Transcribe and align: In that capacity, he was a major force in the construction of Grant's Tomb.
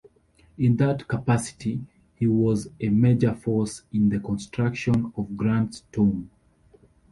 In 0.57 0.77
that 0.77 1.07
capacity, 1.07 1.79
he 2.15 2.25
was 2.25 2.71
a 2.79 2.89
major 2.89 3.35
force 3.35 3.83
in 3.93 4.09
the 4.09 4.19
construction 4.19 5.13
of 5.15 5.37
Grant's 5.37 5.83
Tomb. 5.91 6.31